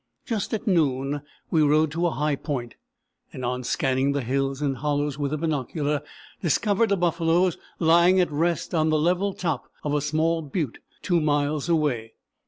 Just 0.25 0.51
at 0.51 0.65
noon 0.65 1.21
we 1.51 1.61
rode 1.61 1.91
to 1.91 2.07
a 2.07 2.09
high 2.09 2.35
point, 2.35 2.73
and 3.31 3.45
on 3.45 3.63
scanning 3.63 4.13
the 4.13 4.23
hills 4.23 4.59
and 4.59 4.77
hollows 4.77 5.19
with 5.19 5.29
the 5.29 5.37
binocular 5.37 6.01
discovered 6.41 6.89
the 6.89 6.97
buffaloes 6.97 7.59
lying 7.77 8.19
at 8.19 8.31
rest 8.31 8.73
on 8.73 8.89
the 8.89 8.97
level 8.97 9.31
top 9.31 9.67
of 9.83 9.93
a 9.93 10.01
small 10.01 10.41
butte 10.41 10.79
2 11.03 11.21
miles 11.21 11.69
away. 11.69 12.15